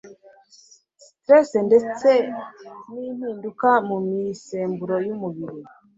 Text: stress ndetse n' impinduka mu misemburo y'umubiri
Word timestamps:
stress 1.15 1.49
ndetse 1.67 2.09
n' 2.91 3.01
impinduka 3.07 3.69
mu 3.87 3.97
misemburo 4.07 4.95
y'umubiri 5.05 5.59